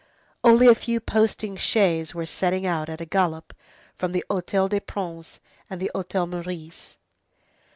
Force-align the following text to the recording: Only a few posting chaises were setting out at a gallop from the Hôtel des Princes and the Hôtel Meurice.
Only 0.43 0.65
a 0.67 0.73
few 0.73 0.99
posting 0.99 1.55
chaises 1.57 2.15
were 2.15 2.25
setting 2.25 2.65
out 2.65 2.89
at 2.89 3.01
a 3.01 3.05
gallop 3.05 3.53
from 3.95 4.13
the 4.13 4.25
Hôtel 4.31 4.67
des 4.69 4.79
Princes 4.79 5.39
and 5.69 5.79
the 5.79 5.91
Hôtel 5.93 6.27
Meurice. 6.27 6.97